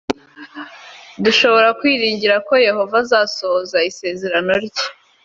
[1.23, 4.85] dushobora kwiringira ko yehova azasohoza isezerano rye